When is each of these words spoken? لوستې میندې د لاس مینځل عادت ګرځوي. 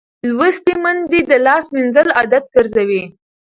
لوستې 0.37 0.73
میندې 0.83 1.19
د 1.29 1.31
لاس 1.45 1.65
مینځل 1.75 2.07
عادت 2.17 2.43
ګرځوي. 2.55 3.03